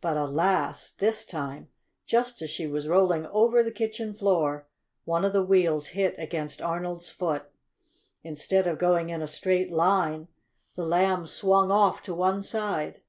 [0.00, 0.92] But, alas!
[0.92, 1.66] this time,
[2.06, 4.68] just as she was rolling over the kitchen floor,
[5.04, 7.50] one of the wheels hit against Arnold's foot.
[8.22, 10.28] Instead of going in a straight line
[10.76, 13.02] the Lamb swung off to one side.